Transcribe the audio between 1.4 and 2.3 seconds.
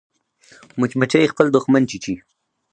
دښمن چیچي